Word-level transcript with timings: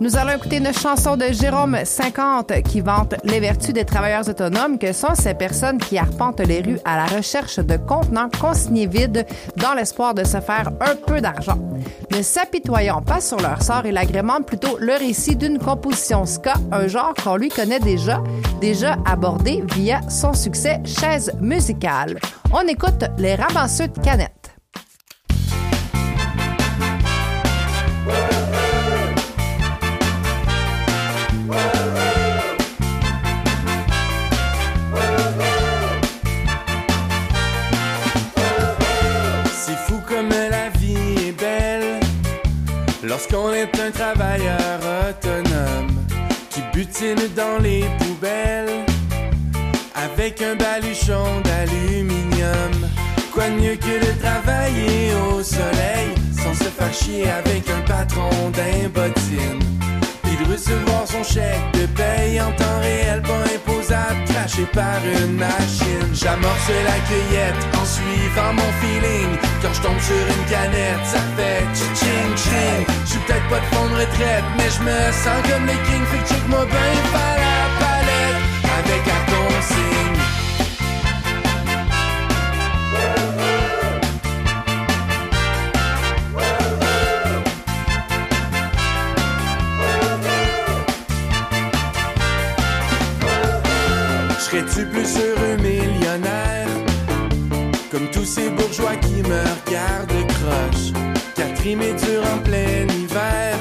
Nous 0.00 0.16
allons 0.16 0.32
écouter 0.36 0.56
une 0.56 0.72
chanson 0.72 1.16
de 1.16 1.26
Jérôme 1.26 1.78
50 1.84 2.62
qui 2.62 2.80
vante 2.80 3.14
les 3.24 3.40
vertus 3.40 3.72
des 3.72 3.84
travailleurs 3.84 4.28
autonomes 4.28 4.78
que 4.78 4.92
sont 4.92 5.14
ces 5.14 5.34
personnes 5.34 5.78
qui 5.78 5.98
arpentent 5.98 6.40
les 6.40 6.60
rues 6.60 6.80
à 6.84 6.96
la 6.96 7.06
recherche 7.06 7.58
de 7.58 7.76
contenants 7.76 8.28
consignés 8.40 8.86
vides 8.86 9.26
dans 9.56 9.74
l'espoir 9.74 10.14
de 10.14 10.24
se 10.24 10.40
faire 10.40 10.70
un 10.80 10.96
peu 10.96 11.20
d'argent. 11.20 11.58
Ne 12.10 12.22
s'apitoyons 12.22 13.02
pas 13.02 13.20
sur 13.20 13.38
leur 13.38 13.62
sort 13.62 13.86
et 13.86 13.92
l'agrément 13.92 14.42
plutôt 14.42 14.76
le 14.78 14.94
récit 14.94 15.36
d'une 15.36 15.58
composition 15.58 16.26
ska, 16.26 16.54
un 16.72 16.88
genre 16.88 17.14
qu'on 17.22 17.36
lui 17.36 17.48
connaît 17.48 17.80
déjà, 17.80 18.22
déjà 18.60 18.96
abordé 19.04 19.62
via 19.74 20.00
son 20.08 20.34
succès 20.34 20.80
chaise 20.84 21.32
musicale. 21.40 22.18
On 22.52 22.66
écoute 22.66 23.04
les 23.18 23.34
ramasseux 23.34 23.88
de 23.88 24.00
canettes. 24.00 24.41
Lorsqu'on 43.12 43.52
est 43.52 43.78
un 43.78 43.90
travailleur 43.90 44.80
autonome 44.80 45.94
qui 46.48 46.62
butine 46.72 47.28
dans 47.36 47.58
les 47.62 47.84
poubelles 47.98 48.86
avec 49.94 50.40
un 50.40 50.54
baluchon 50.54 51.22
d'aluminium. 51.44 52.72
Quoi 53.30 53.48
de 53.50 53.60
mieux 53.60 53.76
que 53.76 54.00
de 54.00 54.18
travailler 54.18 55.12
au 55.28 55.42
soleil 55.42 56.14
sans 56.42 56.54
se 56.54 56.70
faire 56.70 56.94
chier 56.94 57.28
avec 57.28 57.68
un 57.68 57.82
patron 57.82 58.30
d'un 58.54 58.88
bottine? 58.88 59.60
Puis 60.22 60.36
de 60.42 60.50
recevoir 60.50 61.06
son 61.06 61.22
chèque 61.22 61.70
de 61.74 61.84
paye 61.88 62.40
en 62.40 62.50
temps 62.52 62.80
réel, 62.80 63.20
pas 63.20 63.44
imposable, 63.54 64.24
craché 64.24 64.62
par 64.72 65.00
une 65.04 65.36
machine. 65.36 66.08
J'amorce 66.14 66.70
la 66.86 66.98
cueillette 67.06 67.62
en 67.78 67.84
suivant 67.84 68.54
mon 68.54 68.72
feeling. 68.80 69.51
Tombe 69.82 69.98
sur 70.00 70.14
une 70.14 70.44
canette, 70.48 71.04
ça 71.04 71.18
fait 71.36 71.64
ching 71.74 72.36
ching. 72.36 72.86
Je 73.04 73.10
suis 73.10 73.18
peut-être 73.20 73.48
pas 73.48 73.58
de 73.58 73.64
fond 73.74 73.86
de 73.88 73.94
retraite, 73.94 74.44
mais 74.56 74.70
je 74.70 74.80
me 74.82 75.12
sens 75.12 75.42
comme 75.50 75.66
les 75.66 75.72
kings. 75.72 76.06
Fait 76.06 76.18
que 76.18 76.28
check 76.28 76.48
moi 76.48 76.64
pas 76.66 77.36
la 77.36 77.68
palette 77.80 78.42
avec 78.78 79.02
la 79.06 79.18
consigne. 79.32 80.20
Serais-tu 94.38 94.86
plus 94.86 95.16
heureux 95.18 95.56
millionnaire? 95.56 96.71
Comme 97.92 98.08
tous 98.08 98.24
ces 98.24 98.48
bourgeois 98.48 98.96
qui 99.02 99.22
me 99.22 99.42
regardent 99.66 100.26
croche. 100.28 100.92
Catherine 101.36 101.82
est 101.82 102.02
en 102.24 102.38
plein 102.38 102.88
hiver. 102.88 103.58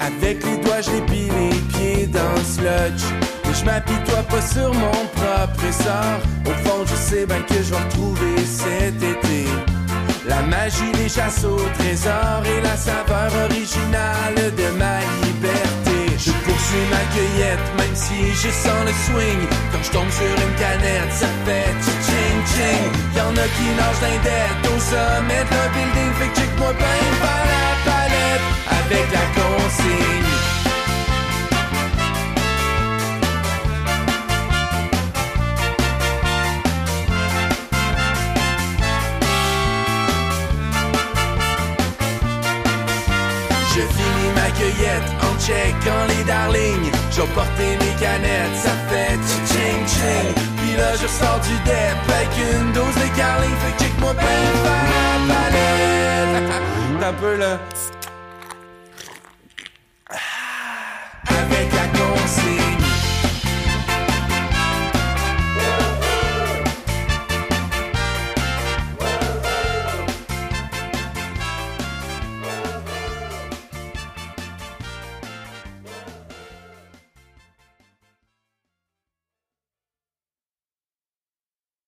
Avec 0.00 0.42
les 0.42 0.56
doigts 0.56 0.80
je 0.80 0.92
les 0.92 1.28
les 1.28 1.56
pieds 1.68 2.06
dans 2.06 2.32
le 2.34 2.42
sludge 2.42 3.04
Mais 3.44 3.52
je 3.52 3.64
m'apitoie 3.66 4.22
pas 4.22 4.40
sur 4.40 4.72
mon 4.72 5.04
propre 5.12 5.70
sort. 5.70 6.22
Au 6.46 6.66
fond 6.66 6.86
je 6.86 6.94
sais 6.94 7.26
bien 7.26 7.42
que 7.42 7.56
je 7.56 7.74
vais 7.74 7.76
retrouver 7.76 8.46
cet 8.46 8.96
été. 8.96 9.44
La 10.26 10.40
magie 10.40 10.90
des 10.94 11.10
chasses 11.10 11.44
au 11.44 11.58
trésor 11.78 12.42
Et 12.46 12.62
la 12.62 12.76
saveur 12.78 13.30
originale 13.44 14.54
de 14.56 14.78
ma 14.78 15.00
liberté 15.00 15.21
poursuis 16.72 16.88
ma 16.90 17.04
cueillette, 17.14 17.76
même 17.76 17.94
si 17.94 18.32
je 18.34 18.50
sens 18.50 18.84
le 18.86 18.92
swing. 18.92 19.40
Quand 19.72 19.82
je 19.82 19.90
tombe 19.90 20.10
sur 20.10 20.24
une 20.24 20.54
canette, 20.56 21.12
ça 21.12 21.26
fait 21.44 21.74
ching 22.06 22.40
ching. 22.54 22.90
Y'en 23.16 23.30
a 23.30 23.46
qui 23.56 23.68
nagent 23.76 24.00
d'un 24.00 24.18
dette 24.22 24.64
au 24.66 24.78
sommet 24.80 25.44
de 25.44 25.60
building. 25.74 26.12
Fait 26.18 26.28
que 26.28 26.40
check-moi 26.40 26.72
bien 26.72 27.02
par 27.20 27.42
la 27.52 27.90
palette 27.90 28.46
avec 28.80 29.06
la 29.12 29.24
consigne. 29.40 30.30
Je 43.74 43.80
finis 43.80 44.11
ma 44.34 44.50
cueillette 44.58 45.10
en 45.26 45.38
checkant 45.40 46.04
les 46.08 46.24
darlings. 46.24 46.90
J'ai 47.10 47.26
porté 47.34 47.76
mes 47.80 47.94
canettes, 48.00 48.56
ça 48.56 48.74
fait 48.88 49.18
ching 49.50 49.86
ching. 49.86 50.34
Puis 50.58 50.76
là, 50.76 50.92
je 50.94 51.06
sors 51.06 51.40
du 51.40 51.54
dep 51.64 51.98
avec 52.08 52.30
une 52.38 52.72
dose 52.72 52.94
de 52.94 53.16
carling. 53.16 53.56
Fait 53.62 53.72
que 53.76 53.84
check-moi 53.84 54.12
bien 54.14 54.42
par 54.64 54.82
la 55.28 55.34
palette. 55.34 56.52
T'as 57.00 57.12
peu 57.12 57.36
là. 57.36 57.58